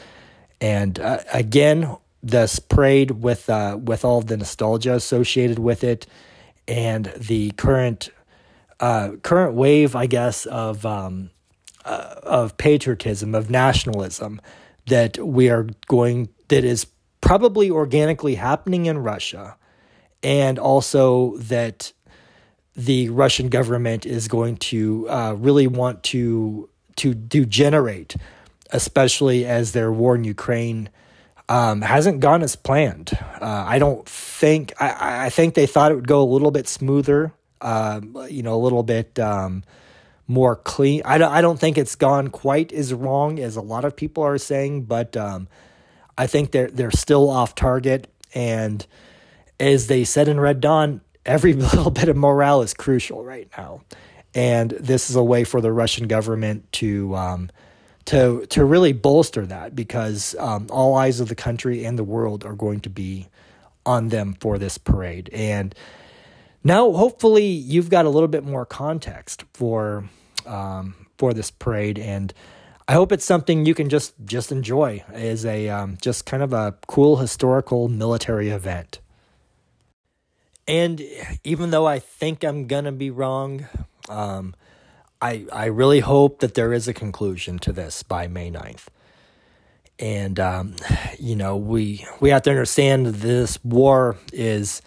[0.60, 6.06] And uh, again, this parade with uh, with all the nostalgia associated with it,
[6.68, 8.10] and the current
[8.78, 11.30] uh, current wave, I guess, of um,
[11.84, 14.40] uh, of patriotism, of nationalism
[14.86, 16.86] that we are going that is
[17.22, 19.56] probably organically happening in Russia,
[20.22, 21.94] and also that
[22.76, 28.16] the Russian government is going to uh, really want to to to generate,
[28.70, 30.90] especially as their war in Ukraine
[31.48, 33.16] um, hasn't gone as planned.
[33.40, 36.68] Uh, I don't think I, I think they thought it would go a little bit
[36.68, 37.32] smoother,
[37.62, 39.64] uh, you know, a little bit um,
[40.28, 41.00] more clean.
[41.06, 44.22] I don't I don't think it's gone quite as wrong as a lot of people
[44.22, 45.48] are saying, but um,
[46.16, 48.08] I think they're they're still off target.
[48.34, 48.86] And
[49.60, 53.82] as they said in Red Dawn, every little bit of morale is crucial right now.
[54.34, 57.50] And this is a way for the Russian government to um,
[58.06, 62.44] to to really bolster that because um, all eyes of the country and the world
[62.44, 63.28] are going to be
[63.84, 65.28] on them for this parade.
[65.32, 65.74] And
[66.64, 70.04] now, hopefully, you've got a little bit more context for
[70.46, 72.32] um, for this parade and
[72.92, 76.52] I hope it's something you can just just enjoy as a um, just kind of
[76.52, 79.00] a cool historical military event.
[80.68, 81.02] And
[81.42, 83.66] even though I think I'm gonna be wrong,
[84.10, 84.54] um,
[85.22, 88.88] I I really hope that there is a conclusion to this by May 9th.
[89.98, 90.76] And um,
[91.18, 94.82] you know, we we have to understand this war is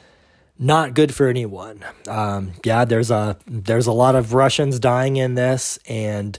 [0.60, 1.84] not good for anyone.
[2.08, 6.38] Um, yeah, there's a there's a lot of Russians dying in this, and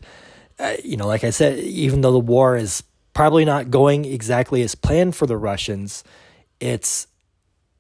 [0.59, 2.83] uh, you know, like I said, even though the war is
[3.13, 6.03] probably not going exactly as planned for the Russians,
[6.61, 7.07] it's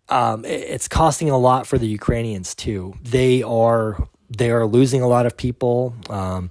[0.08, 2.94] um, it's costing a lot for the Ukrainians too.
[3.02, 5.94] They are they are losing a lot of people.
[6.10, 6.50] Um,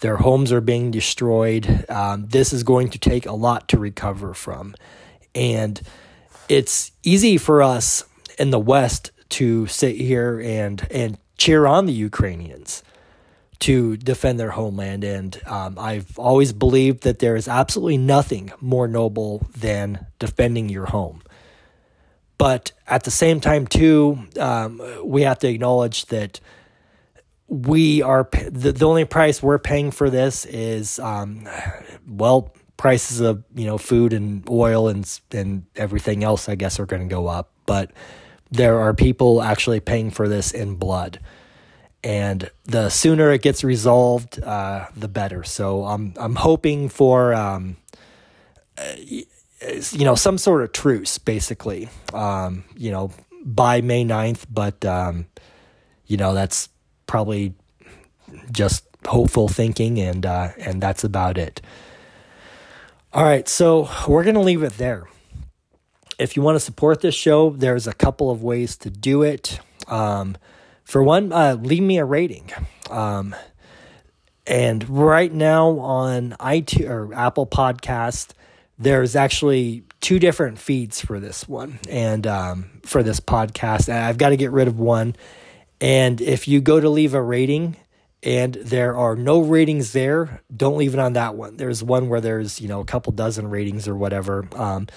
[0.00, 1.86] their homes are being destroyed.
[1.88, 4.74] Um, this is going to take a lot to recover from,
[5.34, 5.80] and
[6.48, 8.04] it's easy for us
[8.38, 12.82] in the West to sit here and and cheer on the Ukrainians
[13.64, 15.04] to defend their homeland.
[15.04, 20.84] And um, I've always believed that there is absolutely nothing more noble than defending your
[20.84, 21.22] home.
[22.36, 26.40] But at the same time, too, um, we have to acknowledge that
[27.48, 31.48] we are the, the only price we're paying for this is um,
[32.06, 36.86] well prices of you know food and oil and and everything else I guess are
[36.86, 37.92] going to go up but
[38.50, 41.20] there are people actually paying for this in blood
[42.04, 45.42] and the sooner it gets resolved, uh, the better.
[45.42, 47.76] So I'm I'm hoping for um,
[48.76, 51.88] uh, you know some sort of truce, basically.
[52.12, 53.10] Um, you know
[53.44, 55.26] by May 9th, but um,
[56.06, 56.68] you know that's
[57.06, 57.54] probably
[58.52, 61.62] just hopeful thinking, and uh, and that's about it.
[63.12, 65.08] All right, so we're gonna leave it there.
[66.18, 69.58] If you want to support this show, there's a couple of ways to do it.
[69.88, 70.36] Um,
[70.84, 72.50] for one, uh, leave me a rating.
[72.90, 73.34] Um,
[74.46, 78.32] and right now on iTunes or Apple Podcast,
[78.78, 83.88] there's actually two different feeds for this one and um, for this podcast.
[83.88, 85.16] I've got to get rid of one.
[85.80, 87.76] And if you go to leave a rating
[88.22, 91.56] and there are no ratings there, don't leave it on that one.
[91.56, 94.48] There's one where there's, you know, a couple dozen ratings or whatever.
[94.54, 94.88] Um,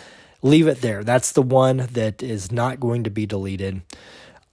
[0.41, 1.03] leave it there.
[1.03, 3.81] That's the one that is not going to be deleted.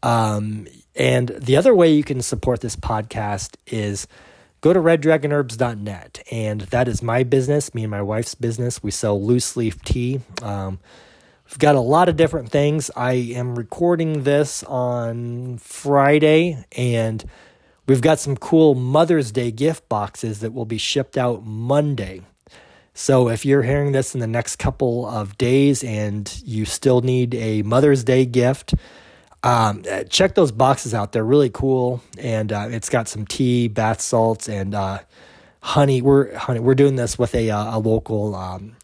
[0.03, 0.67] Um,
[0.97, 4.07] and the other way you can support this podcast is
[4.61, 6.23] go to reddragonherbs.net.
[6.31, 8.83] And that is my business, me and my wife's business.
[8.83, 10.21] We sell loose leaf tea.
[10.43, 10.79] Um,
[11.47, 12.91] we've got a lot of different things.
[12.97, 17.25] I am recording this on Friday, and
[17.87, 22.23] we've got some cool Mother's Day gift boxes that will be shipped out Monday.
[22.95, 27.35] So if you're hearing this in the next couple of days and you still need
[27.35, 28.75] a Mother's Day gift,
[29.45, 31.13] um, uh, check those boxes out.
[31.13, 35.01] They're really cool, and uh, it's got some tea, bath salts, and uh,
[35.61, 36.01] honey.
[36.01, 36.61] We're honey.
[36.61, 38.75] We're doing this with a uh, a local um,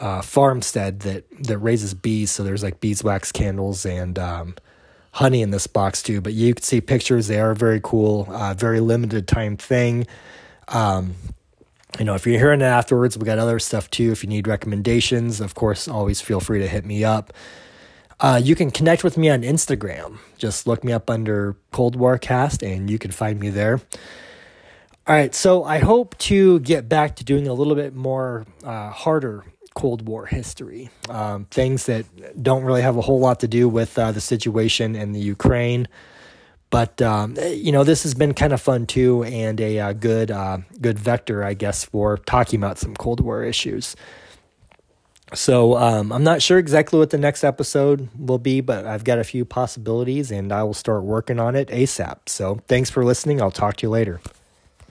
[0.00, 2.32] uh, farmstead that that raises bees.
[2.32, 4.56] So there's like beeswax candles and um,
[5.12, 6.20] honey in this box too.
[6.20, 7.28] But you can see pictures.
[7.28, 8.26] They are very cool.
[8.28, 10.08] Uh, very limited time thing.
[10.66, 11.14] Um,
[11.96, 14.10] you know, if you're hearing it afterwards, we got other stuff too.
[14.10, 17.32] If you need recommendations, of course, always feel free to hit me up.
[18.18, 20.18] Uh, you can connect with me on Instagram.
[20.38, 23.80] Just look me up under Cold War Cast and you can find me there.
[25.08, 28.90] All right, so I hope to get back to doing a little bit more uh,
[28.90, 29.44] harder
[29.74, 32.06] Cold War history, um, things that
[32.42, 35.86] don't really have a whole lot to do with uh, the situation in the Ukraine.
[36.70, 40.30] But um, you know, this has been kind of fun too, and a uh, good
[40.30, 43.94] uh, good vector, I guess, for talking about some Cold War issues.
[45.34, 49.18] So um, I'm not sure exactly what the next episode will be, but I've got
[49.18, 52.28] a few possibilities and I will start working on it ASAP.
[52.28, 53.42] So thanks for listening.
[53.42, 54.20] I'll talk to you later.